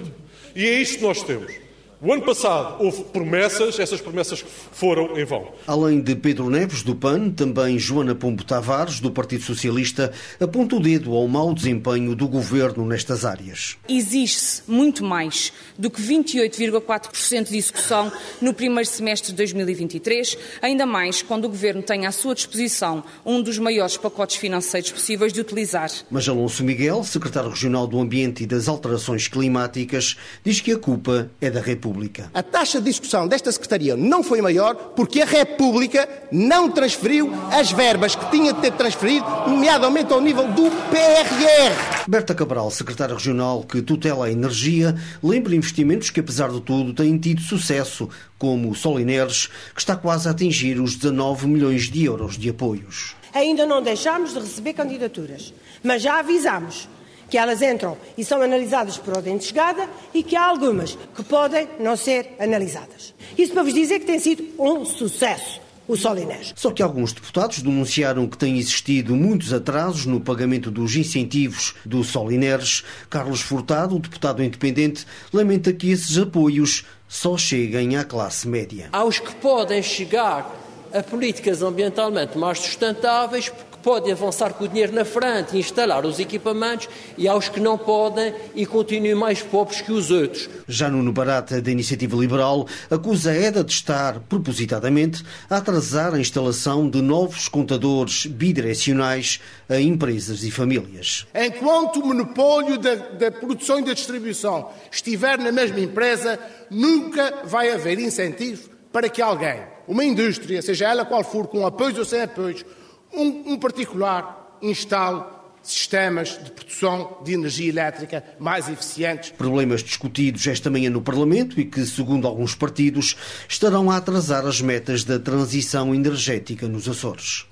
E 0.55 0.65
é 0.65 0.81
isto 0.81 0.97
que 0.97 1.03
nós 1.03 1.23
temos. 1.23 1.66
O 1.99 2.13
ano 2.13 2.21
passado 2.21 2.75
houve 2.83 3.05
promessas, 3.05 3.79
essas 3.79 3.99
promessas 3.99 4.45
foram 4.71 5.17
em 5.17 5.25
vão. 5.25 5.51
Além 5.65 5.99
de 5.99 6.15
Pedro 6.15 6.47
Neves, 6.47 6.83
do 6.83 6.95
PAN, 6.95 7.31
também 7.31 7.79
Joana 7.79 8.13
Pombo 8.13 8.43
Tavares, 8.43 8.99
do 8.99 9.09
Partido 9.09 9.43
Socialista, 9.43 10.11
aponta 10.39 10.75
o 10.75 10.79
dedo 10.79 11.15
ao 11.15 11.27
mau 11.27 11.55
desempenho 11.55 12.15
do 12.15 12.27
governo 12.27 12.85
nestas 12.85 13.25
áreas. 13.25 13.77
Exige-se 13.89 14.61
muito 14.67 15.03
mais 15.03 15.51
do 15.75 15.89
que 15.89 15.99
28,4% 15.99 17.49
de 17.49 17.57
execução 17.57 18.11
no 18.39 18.53
primeiro 18.53 18.87
semestre 18.87 19.31
de 19.31 19.37
2023, 19.37 20.37
ainda 20.61 20.85
mais 20.85 21.23
quando 21.23 21.45
o 21.45 21.49
governo 21.49 21.81
tem 21.81 22.05
à 22.05 22.11
sua 22.11 22.35
disposição 22.35 23.03
um 23.25 23.41
dos 23.41 23.57
maiores 23.57 23.97
pacotes 23.97 24.35
financeiros 24.35 24.91
possíveis 24.91 25.33
de 25.33 25.41
utilizar. 25.41 25.89
Mas 26.11 26.29
Alonso 26.29 26.63
Miguel, 26.63 27.03
secretário 27.03 27.49
regional 27.49 27.87
do 27.87 27.99
Ambiente 27.99 28.43
e 28.43 28.45
das 28.45 28.67
Alterações 28.67 29.27
Climáticas, 29.27 30.15
diz 30.43 30.61
que 30.61 30.73
a 30.73 30.77
culpa 30.77 31.31
é 31.41 31.49
da 31.49 31.59
República. 31.59 31.86
República. 31.87 32.29
A 32.33 32.43
taxa 32.43 32.81
de 32.81 32.89
execução 32.89 33.27
desta 33.27 33.51
Secretaria 33.51 33.95
não 33.95 34.21
foi 34.21 34.41
maior 34.41 34.75
porque 34.95 35.21
a 35.21 35.25
República 35.25 36.07
não 36.31 36.69
transferiu 36.69 37.31
as 37.51 37.71
verbas 37.71 38.13
que 38.13 38.29
tinha 38.29 38.51
de 38.51 38.59
ter 38.59 38.73
transferido, 38.73 39.25
nomeadamente 39.47 40.11
ao 40.11 40.19
nível 40.19 40.47
do 40.49 40.69
PRR. 40.89 42.05
Berta 42.07 42.35
Cabral, 42.35 42.69
secretária 42.69 43.15
regional 43.15 43.63
que 43.63 43.81
tutela 43.81 44.25
a 44.25 44.31
energia, 44.31 44.95
lembra 45.23 45.55
investimentos 45.55 46.09
que, 46.09 46.19
apesar 46.19 46.51
de 46.51 46.59
tudo, 46.61 46.93
têm 46.93 47.17
tido 47.17 47.41
sucesso, 47.41 48.09
como 48.37 48.69
o 48.69 48.75
Solineres, 48.75 49.47
que 49.73 49.79
está 49.79 49.95
quase 49.95 50.27
a 50.27 50.31
atingir 50.31 50.81
os 50.81 50.95
19 50.95 51.47
milhões 51.47 51.83
de 51.83 52.03
euros 52.03 52.37
de 52.37 52.49
apoios. 52.49 53.15
Ainda 53.33 53.65
não 53.65 53.81
deixámos 53.81 54.33
de 54.33 54.39
receber 54.39 54.73
candidaturas, 54.73 55.53
mas 55.83 56.01
já 56.01 56.19
avisámos 56.19 56.89
que 57.29 57.37
elas 57.37 57.61
entram 57.61 57.97
e 58.17 58.23
são 58.23 58.41
analisadas 58.41 58.97
por 58.97 59.15
ordem 59.15 59.37
de 59.37 59.45
chegada 59.45 59.89
e 60.13 60.23
que 60.23 60.35
há 60.35 60.45
algumas 60.45 60.97
que 61.15 61.23
podem 61.23 61.67
não 61.79 61.95
ser 61.95 62.35
analisadas. 62.39 63.13
Isso 63.37 63.53
para 63.53 63.63
vos 63.63 63.73
dizer 63.73 63.99
que 63.99 64.05
tem 64.05 64.19
sido 64.19 64.45
um 64.59 64.85
sucesso. 64.85 65.67
O 65.87 65.95
Solinés. 65.95 66.53
Só 66.57 66.69
que 66.71 66.83
alguns 66.83 67.13
deputados 67.13 67.61
denunciaram 67.61 68.27
que 68.27 68.37
têm 68.37 68.57
existido 68.57 69.15
muitos 69.15 69.53
atrasos 69.53 70.05
no 70.05 70.19
pagamento 70.19 70.69
dos 70.69 70.97
incentivos 70.97 71.75
do 71.85 72.03
Solineres. 72.03 72.83
Carlos 73.09 73.39
Furtado, 73.39 73.95
o 73.95 73.99
deputado 73.99 74.43
independente, 74.43 75.07
lamenta 75.31 75.71
que 75.71 75.89
esses 75.89 76.17
apoios 76.17 76.83
só 77.07 77.37
cheguem 77.37 77.95
à 77.95 78.03
classe 78.03 78.49
média. 78.49 78.89
Aos 78.91 79.17
que 79.17 79.33
podem 79.35 79.81
chegar 79.81 80.53
a 80.93 81.01
políticas 81.01 81.61
ambientalmente 81.61 82.37
mais 82.37 82.59
sustentáveis, 82.59 83.49
podem 83.87 84.11
avançar 84.11 84.53
com 84.53 84.65
o 84.65 84.67
dinheiro 84.67 84.91
na 84.91 85.05
frente 85.05 85.55
e 85.55 85.59
instalar 85.59 86.05
os 86.05 86.19
equipamentos 86.19 86.89
e 87.17 87.25
aos 87.25 87.47
que 87.47 87.57
não 87.57 87.77
podem 87.77 88.33
e 88.53 88.65
continuem 88.65 89.15
mais 89.15 89.41
pobres 89.41 89.79
que 89.79 89.93
os 89.93 90.11
outros. 90.11 90.49
Já 90.67 90.89
Nuno 90.89 91.13
Barata, 91.13 91.61
da 91.61 91.71
Iniciativa 91.71 92.17
Liberal, 92.17 92.67
acusa 92.91 93.31
a 93.31 93.33
EDA 93.33 93.63
de 93.63 93.71
estar, 93.71 94.19
propositadamente, 94.27 95.23
a 95.49 95.55
atrasar 95.55 96.13
a 96.13 96.19
instalação 96.19 96.89
de 96.89 97.01
novos 97.01 97.47
contadores 97.47 98.25
bidirecionais 98.25 99.39
a 99.69 99.79
empresas 99.79 100.43
e 100.43 100.51
famílias. 100.51 101.25
Enquanto 101.33 102.01
o 102.01 102.07
monopólio 102.07 102.77
da, 102.77 102.93
da 102.93 103.31
produção 103.31 103.79
e 103.79 103.85
da 103.85 103.93
distribuição 103.93 104.67
estiver 104.91 105.37
na 105.37 105.53
mesma 105.53 105.79
empresa, 105.79 106.37
nunca 106.69 107.43
vai 107.45 107.71
haver 107.71 107.99
incentivo 107.99 108.69
para 108.91 109.07
que 109.07 109.21
alguém, 109.21 109.61
uma 109.87 110.03
indústria, 110.03 110.61
seja 110.61 110.89
ela 110.89 111.05
qual 111.05 111.23
for, 111.23 111.47
com 111.47 111.65
apoios 111.65 111.97
ou 111.97 112.03
sem 112.03 112.21
apoios, 112.21 112.65
um, 113.13 113.53
um 113.53 113.59
particular 113.59 114.57
instale 114.61 115.23
sistemas 115.67 116.39
de 116.41 116.49
produção 116.51 117.17
de 117.25 117.33
energia 117.33 117.69
elétrica 117.69 118.23
mais 118.39 118.69
eficientes. 118.69 119.31
Problemas 119.31 119.83
discutidos 119.83 120.47
esta 120.47 120.69
manhã 120.69 120.89
no 120.89 121.01
Parlamento 121.01 121.59
e 121.59 121.65
que, 121.65 121.85
segundo 121.85 122.25
alguns 122.25 122.55
partidos, 122.55 123.17
estarão 123.49 123.91
a 123.91 123.97
atrasar 123.97 124.45
as 124.45 124.61
metas 124.61 125.03
da 125.03 125.19
transição 125.19 125.93
energética 125.93 126.67
nos 126.67 126.87
Açores. 126.87 127.45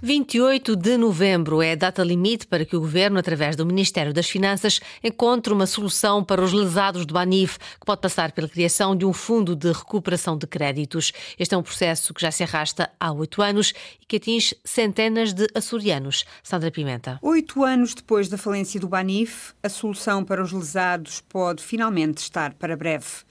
28 0.00 0.76
de 0.76 0.96
novembro 0.96 1.60
é 1.60 1.72
a 1.72 1.74
data 1.74 2.04
limite 2.04 2.46
para 2.46 2.64
que 2.64 2.76
o 2.76 2.80
Governo, 2.80 3.18
através 3.18 3.56
do 3.56 3.66
Ministério 3.66 4.14
das 4.14 4.30
Finanças, 4.30 4.78
encontre 5.02 5.52
uma 5.52 5.66
solução 5.66 6.22
para 6.22 6.40
os 6.40 6.52
lesados 6.52 7.04
do 7.04 7.14
Banif, 7.14 7.58
que 7.58 7.84
pode 7.84 8.00
passar 8.00 8.30
pela 8.30 8.48
criação 8.48 8.94
de 8.94 9.04
um 9.04 9.12
fundo 9.12 9.56
de 9.56 9.72
recuperação 9.72 10.38
de 10.38 10.46
créditos. 10.46 11.12
Este 11.36 11.52
é 11.52 11.58
um 11.58 11.64
processo 11.64 12.14
que 12.14 12.22
já 12.22 12.30
se 12.30 12.44
arrasta 12.44 12.88
há 13.00 13.10
oito 13.10 13.42
anos 13.42 13.74
e 14.00 14.06
que 14.06 14.18
atinge 14.18 14.56
centenas 14.64 15.32
de 15.32 15.48
açorianos. 15.52 16.24
Sandra 16.44 16.70
Pimenta. 16.70 17.18
Oito 17.20 17.64
anos 17.64 17.92
depois 17.92 18.28
da 18.28 18.38
falência 18.38 18.78
do 18.78 18.86
Banif, 18.86 19.52
a 19.64 19.68
solução 19.68 20.24
para 20.24 20.40
os 20.40 20.52
lesados 20.52 21.20
pode 21.28 21.60
finalmente 21.60 22.18
estar 22.18 22.54
para 22.54 22.76
breve. 22.76 23.27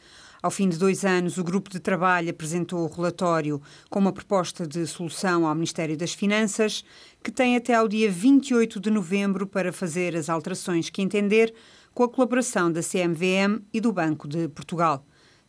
Ao 0.47 0.51
fim 0.51 0.69
de 0.69 0.79
dois 0.79 1.03
anos, 1.03 1.37
o 1.37 1.43
grupo 1.43 1.69
de 1.69 1.77
trabalho 1.77 2.29
apresentou 2.29 2.85
o 2.85 2.89
relatório 2.89 3.61
com 3.89 3.99
uma 3.99 4.13
proposta 4.13 4.65
de 4.65 4.87
solução 4.87 5.45
ao 5.45 5.53
Ministério 5.53 5.97
das 5.97 6.13
Finanças, 6.13 6.85
que 7.21 7.29
tem 7.29 7.57
até 7.57 7.73
ao 7.73 7.85
dia 7.85 8.09
28 8.09 8.79
de 8.79 8.89
novembro 8.89 9.45
para 9.45 9.73
fazer 9.73 10.15
as 10.15 10.29
alterações 10.29 10.89
que 10.89 11.01
entender, 11.01 11.53
com 11.93 12.01
a 12.01 12.09
colaboração 12.09 12.71
da 12.71 12.79
CMVM 12.79 13.61
e 13.73 13.81
do 13.81 13.91
Banco 13.91 14.25
de 14.25 14.47
Portugal. 14.47 15.03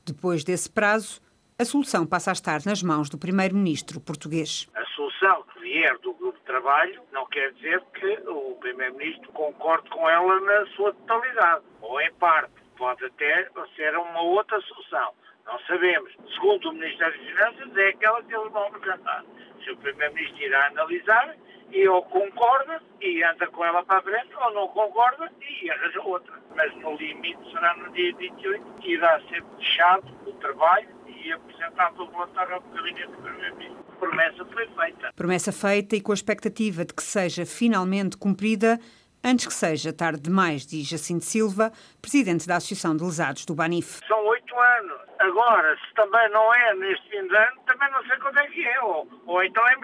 Depois 0.05 0.43
desse 0.43 0.69
prazo, 0.69 1.21
a 1.57 1.65
solução 1.65 2.05
passa 2.05 2.33
a 2.33 2.33
estar 2.33 2.61
nas 2.67 2.83
mãos 2.83 3.09
do 3.09 3.17
Primeiro-Ministro 3.17 4.01
português. 4.01 4.67
A 4.75 4.85
solução 4.97 5.45
que 5.55 5.61
vier 5.61 5.97
do 5.99 6.13
grupo 6.15 6.37
de 6.37 6.45
trabalho 6.45 7.01
não 7.13 7.25
quer 7.27 7.53
dizer 7.53 7.81
que 7.95 8.29
o 8.29 8.57
Primeiro-Ministro 8.57 9.31
concorde 9.31 9.89
com 9.91 10.11
ela 10.11 10.41
na 10.41 10.67
sua 10.75 10.93
totalidade, 10.93 11.63
ou 11.83 12.01
em 12.01 12.13
parte 12.15 12.51
pode 12.79 13.05
até 13.05 13.49
ser 13.77 13.97
uma 13.97 14.23
outra 14.23 14.59
solução. 14.63 15.13
Não 15.45 15.59
sabemos. 15.61 16.11
Segundo 16.35 16.71
o 16.71 16.73
Ministério 16.73 17.19
das 17.19 17.27
Finanças, 17.27 17.77
é 17.77 17.89
aquela 17.89 18.23
que 18.23 18.35
eles 18.35 18.53
vão 18.53 18.67
apresentar. 18.69 19.25
Se 19.63 19.71
o 19.73 19.77
Primeiro-Ministro 19.79 20.43
irá 20.43 20.67
analisar 20.69 21.37
e 21.71 21.87
ou 21.89 22.03
concorda 22.05 22.81
e 23.01 23.23
anda 23.23 23.47
com 23.49 23.65
ela 23.65 23.83
para 23.85 23.99
a 23.99 24.03
frente, 24.03 24.35
ou 24.35 24.55
não 24.55 24.69
concorda 24.69 25.31
e 25.41 25.71
arranja 25.71 26.01
outra. 26.03 26.35
Mas 26.55 26.75
no 26.77 26.97
limite 26.97 27.39
será 27.51 27.75
no 27.77 27.93
dia 27.93 28.15
28 28.17 28.65
que 28.81 28.93
irá 28.93 29.21
ser 29.29 29.45
fechado 29.59 30.07
o 30.27 30.33
trabalho 30.35 30.89
e 31.07 31.33
apresentado 31.33 32.03
o 32.03 32.11
relatório 32.11 32.55
ao 32.55 32.61
Gabinete 32.61 33.07
do 33.09 33.19
Primeiro-Ministro. 33.19 33.85
Promessa 33.99 34.45
foi 34.45 34.67
feita. 34.69 35.13
Promessa 35.17 35.53
feita 35.53 35.97
e 35.97 36.01
com 36.01 36.13
a 36.13 36.15
expectativa 36.15 36.85
de 36.85 36.95
que 36.95 37.03
seja 37.03 37.45
finalmente 37.45 38.17
cumprida 38.17 38.79
Antes 39.25 39.47
que 39.49 39.53
seja 39.53 39.93
tarde 39.93 40.21
demais, 40.21 40.65
diz 40.65 40.87
Jacinto 40.87 41.25
Silva, 41.25 41.73
presidente 42.01 42.47
da 42.47 42.57
Associação 42.57 42.97
de 42.97 43.03
Lesados 43.03 43.45
do 43.45 43.55
Banif. 43.55 44.01
São 44.07 44.25
oito 44.27 44.57
anos. 44.57 45.01
Agora, 45.19 45.77
se 45.77 45.95
também 45.95 46.31
não 46.31 46.55
é 46.55 46.75
neste 46.77 47.11
fim 47.11 47.27
de 47.27 47.37
ano, 47.37 47.61
também 47.67 47.91
não 47.91 48.03
sei 48.07 48.17
quando 48.19 48.39
é 48.39 48.47
que 48.47 48.65
é. 48.65 48.81
Ou, 48.81 49.09
ou 49.27 49.43
então 49.43 49.67
é. 49.67 49.77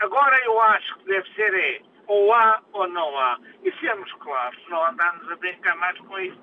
Agora 0.00 0.36
eu 0.44 0.60
acho 0.60 0.98
que 0.98 1.04
deve 1.06 1.34
ser 1.34 1.54
é. 1.54 1.80
Ou 2.06 2.34
há 2.34 2.60
ou 2.74 2.86
não 2.88 3.18
há. 3.18 3.38
E 3.64 3.72
sermos 3.80 4.12
claros, 4.14 4.58
não 4.68 4.84
andarmos 4.84 5.26
a 5.30 5.36
brincar 5.36 5.74
mais 5.76 5.98
com 5.98 6.18
isso. 6.18 6.38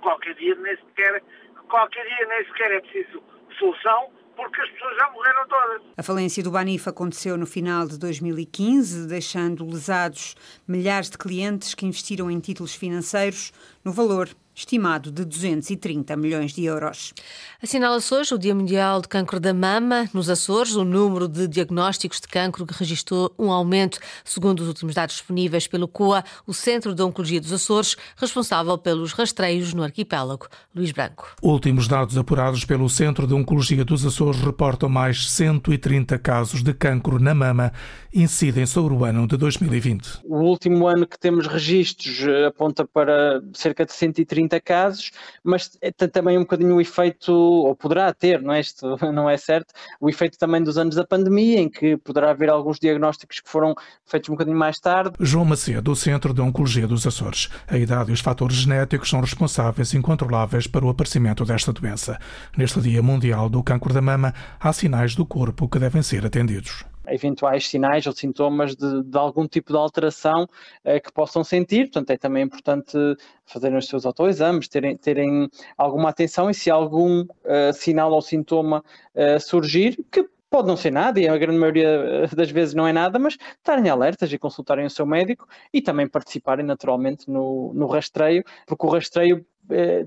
Qualquer 0.00 0.34
dia 0.36 0.54
nem 0.54 0.76
sequer, 0.76 1.22
qualquer 1.68 2.06
dia 2.06 2.26
nem 2.26 2.44
sequer 2.46 2.72
é 2.72 2.80
preciso 2.80 3.22
solução 3.58 4.10
porque 4.36 4.60
as 4.60 4.70
pessoas 4.70 4.96
já 4.96 5.10
morreram 5.10 5.48
todas. 5.48 5.82
A 5.96 6.02
falência 6.02 6.42
do 6.42 6.50
Banif 6.50 6.88
aconteceu 6.88 7.36
no 7.36 7.46
final 7.46 7.86
de 7.86 7.98
2015, 7.98 9.06
deixando 9.06 9.64
lesados 9.64 10.34
milhares 10.66 11.10
de 11.10 11.18
clientes 11.18 11.74
que 11.74 11.86
investiram 11.86 12.30
em 12.30 12.40
títulos 12.40 12.74
financeiros 12.74 13.52
no 13.84 13.92
valor 13.92 14.28
estimado 14.54 15.10
de 15.10 15.24
230 15.24 16.16
milhões 16.16 16.52
de 16.52 16.64
euros. 16.64 17.14
Assinala-se 17.62 18.12
hoje 18.12 18.34
o 18.34 18.38
Dia 18.38 18.54
Mundial 18.54 19.00
de 19.00 19.08
Cancro 19.08 19.40
da 19.40 19.54
Mama. 19.54 20.08
Nos 20.12 20.28
Açores, 20.28 20.74
o 20.74 20.84
número 20.84 21.26
de 21.26 21.48
diagnósticos 21.48 22.20
de 22.20 22.28
cancro 22.28 22.66
que 22.66 22.74
registrou 22.74 23.32
um 23.38 23.50
aumento, 23.50 23.98
segundo 24.24 24.60
os 24.60 24.68
últimos 24.68 24.94
dados 24.94 25.14
disponíveis 25.14 25.66
pelo 25.66 25.88
COA, 25.88 26.24
o 26.46 26.52
Centro 26.52 26.94
de 26.94 27.02
Oncologia 27.02 27.40
dos 27.40 27.52
Açores, 27.52 27.96
responsável 28.16 28.76
pelos 28.76 29.12
rastreios 29.12 29.72
no 29.72 29.82
arquipélago. 29.82 30.48
Luís 30.74 30.92
Branco. 30.92 31.28
Últimos 31.42 31.88
dados 31.88 32.16
apurados 32.16 32.64
pelo 32.64 32.88
Centro 32.88 33.26
de 33.26 33.34
Oncologia 33.34 33.84
dos 33.84 34.04
Açores 34.04 34.40
reportam 34.40 34.88
mais 34.88 35.30
130 35.30 36.18
casos 36.18 36.62
de 36.62 36.74
cancro 36.74 37.18
na 37.18 37.34
mama 37.34 37.72
incidem 38.14 38.66
sobre 38.66 38.92
o 38.92 39.04
ano 39.04 39.26
de 39.26 39.36
2020. 39.36 40.20
O 40.24 40.40
último 40.40 40.86
ano 40.86 41.06
que 41.06 41.18
temos 41.18 41.46
registros 41.46 42.20
aponta 42.46 42.86
para 42.86 43.42
cerca 43.54 43.86
de 43.86 43.92
130 43.92 44.41
30 44.42 44.60
casos, 44.60 45.10
mas 45.42 45.70
tem 45.96 46.08
também 46.08 46.36
um 46.36 46.42
bocadinho 46.42 46.76
o 46.76 46.80
efeito, 46.80 47.32
ou 47.32 47.74
poderá 47.74 48.12
ter, 48.12 48.40
não 48.40 48.52
é? 48.52 48.60
Isto 48.60 48.96
não 49.12 49.28
é 49.28 49.36
certo, 49.36 49.72
o 50.00 50.08
efeito 50.08 50.38
também 50.38 50.62
dos 50.62 50.78
anos 50.78 50.96
da 50.96 51.06
pandemia, 51.06 51.60
em 51.60 51.68
que 51.68 51.96
poderá 51.96 52.30
haver 52.30 52.50
alguns 52.50 52.78
diagnósticos 52.78 53.40
que 53.40 53.48
foram 53.48 53.74
feitos 54.06 54.28
um 54.28 54.34
bocadinho 54.34 54.56
mais 54.56 54.78
tarde. 54.78 55.14
João 55.20 55.44
Macedo, 55.44 55.82
do 55.82 55.96
Centro 55.96 56.32
de 56.32 56.40
Oncologia 56.40 56.86
dos 56.86 57.06
Açores. 57.06 57.48
A 57.66 57.76
idade 57.76 58.10
e 58.10 58.14
os 58.14 58.20
fatores 58.20 58.56
genéticos 58.56 59.10
são 59.10 59.20
responsáveis 59.20 59.94
incontroláveis 59.94 60.66
para 60.66 60.84
o 60.84 60.88
aparecimento 60.88 61.44
desta 61.44 61.72
doença. 61.72 62.18
Neste 62.56 62.80
Dia 62.80 63.02
Mundial 63.02 63.48
do 63.48 63.62
Câncer 63.62 63.92
da 63.92 64.00
Mama, 64.00 64.34
há 64.60 64.72
sinais 64.72 65.14
do 65.14 65.26
corpo 65.26 65.68
que 65.68 65.78
devem 65.78 66.02
ser 66.02 66.24
atendidos 66.24 66.84
eventuais 67.08 67.68
sinais 67.68 68.06
ou 68.06 68.12
sintomas 68.12 68.76
de, 68.76 69.02
de 69.02 69.18
algum 69.18 69.46
tipo 69.46 69.72
de 69.72 69.78
alteração 69.78 70.48
eh, 70.84 71.00
que 71.00 71.12
possam 71.12 71.42
sentir. 71.42 71.84
Portanto, 71.84 72.10
é 72.10 72.16
também 72.16 72.44
importante 72.44 72.96
fazerem 73.44 73.78
os 73.78 73.86
seus 73.86 74.06
autoexames, 74.06 74.68
terem, 74.68 74.96
terem 74.96 75.48
alguma 75.76 76.10
atenção 76.10 76.50
e 76.50 76.54
se 76.54 76.70
algum 76.70 77.22
uh, 77.22 77.72
sinal 77.72 78.12
ou 78.12 78.22
sintoma 78.22 78.84
uh, 79.14 79.40
surgir, 79.40 79.98
que 80.10 80.26
pode 80.52 80.68
não 80.68 80.76
ser 80.76 80.92
nada, 80.92 81.18
e 81.18 81.26
a 81.26 81.38
grande 81.38 81.58
maioria 81.58 82.28
das 82.36 82.50
vezes 82.50 82.74
não 82.74 82.86
é 82.86 82.92
nada, 82.92 83.18
mas 83.18 83.38
estarem 83.56 83.88
alertas 83.88 84.30
e 84.30 84.38
consultarem 84.38 84.84
o 84.84 84.90
seu 84.90 85.06
médico 85.06 85.48
e 85.72 85.80
também 85.80 86.06
participarem 86.06 86.64
naturalmente 86.64 87.30
no, 87.30 87.72
no 87.72 87.86
rastreio, 87.86 88.44
porque 88.66 88.86
o 88.86 88.90
rastreio 88.90 89.38
eh, 89.38 89.44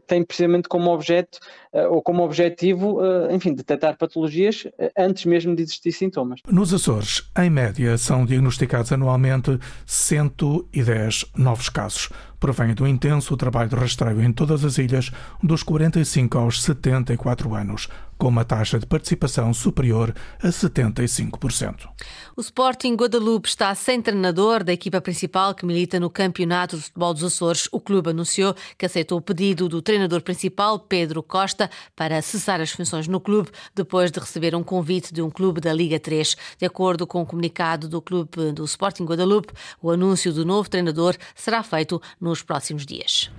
tem 0.08 0.24
precisamente 0.24 0.68
como 0.68 0.92
objeto 0.92 1.40
eh, 1.74 1.88
ou 1.88 2.02
como 2.02 2.24
objetivo, 2.24 3.04
eh, 3.04 3.34
enfim, 3.34 3.54
detectar 3.54 3.98
patologias 3.98 4.68
antes 4.98 5.26
mesmo 5.26 5.56
de 5.56 5.64
existir 5.64 5.92
sintomas. 5.92 6.42
Nos 6.50 6.74
Açores, 6.74 7.30
em 7.38 7.50
média, 7.50 7.98
são 7.98 8.26
diagnosticados 8.26 8.92
anualmente 8.92 9.58
110 9.86 11.26
novos 11.36 11.70
casos. 11.70 12.10
Provém 12.40 12.74
do 12.74 12.88
intenso 12.88 13.36
trabalho 13.38 13.70
de 13.70 13.76
rastreio 13.76 14.22
em 14.22 14.32
todas 14.32 14.64
as 14.64 14.78
ilhas 14.78 15.12
dos 15.42 15.64
45 15.64 16.38
aos 16.38 16.62
74 16.62 17.54
anos 17.56 17.88
com 18.18 18.28
uma 18.30 18.46
taxa 18.46 18.80
de 18.80 18.86
participação 18.86 19.54
superior 19.54 20.14
a 20.42 20.48
75%. 20.48 21.88
O 22.36 22.42
Sporting 22.42 22.96
Guadalupe 22.96 23.48
está 23.48 23.74
sem 23.76 24.02
treinador 24.02 24.64
da 24.64 24.74
equipa 24.74 25.02
principal 25.02 25.54
que 25.54 25.66
milita 25.66 26.00
no 26.00 26.10
Campeonato 26.10 26.78
de 26.78 26.84
Futebol 26.84 27.14
dos 27.14 27.24
Açores. 27.24 27.68
O 27.72 27.80
clube 27.80 28.10
anunciou 28.10 28.56
que 28.78 28.86
aceitou 28.86 29.18
o 29.18 29.22
pedido 29.22 29.68
do 29.68 29.82
treinador 29.82 30.22
principal, 30.22 30.80
Pedro 30.80 31.22
Costa, 31.22 31.70
para 31.96 32.22
cessar 32.22 32.62
as 32.62 32.72
funções 32.72 33.08
no 33.08 33.20
clube 33.20 33.50
depois 33.74 34.12
de 34.12 34.20
receber 34.20 34.56
um 34.56 34.64
convite 34.64 35.14
de 35.14 35.22
um 35.22 35.30
clube 35.30 35.60
da 35.60 35.74
Liga 35.74 36.00
3. 36.00 36.36
De 36.58 36.66
acordo 36.66 37.06
com 37.06 37.22
o 37.22 37.26
comunicado 37.26 37.88
do 37.90 38.02
clube 38.02 38.52
do 38.54 38.64
Sporting 38.66 39.06
Guadalupe, 39.06 39.54
o 39.82 39.92
anúncio 39.92 40.32
do 40.32 40.46
novo 40.46 40.70
treinador 40.70 41.16
será 41.36 41.64
feito 41.64 42.02
nos 42.26 42.42
próximos 42.42 42.86
dias. 42.86 43.32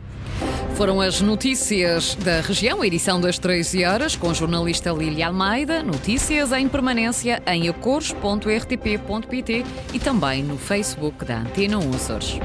Foram 0.77 1.01
as 1.01 1.21
notícias 1.21 2.15
da 2.15 2.41
região, 2.41 2.85
edição 2.85 3.21
das 3.21 3.39
13 3.39 3.85
horas, 3.85 4.15
com 4.15 4.33
jornalista 4.33 4.91
Lília 4.93 5.27
Almeida. 5.27 5.83
Notícias 5.83 6.53
em 6.53 6.69
permanência 6.69 7.43
em 7.47 7.69
acores.rtp.pt 7.69 9.65
e 9.93 9.99
também 9.99 10.45
no 10.45 10.57
Facebook 10.57 11.25
da 11.25 11.39
Antena 11.39 11.79
1 11.79 11.95
Açores. 11.95 12.39